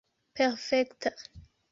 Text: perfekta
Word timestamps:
perfekta 0.33 1.11